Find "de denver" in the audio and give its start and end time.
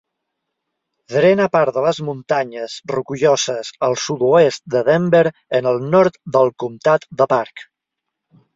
4.77-5.23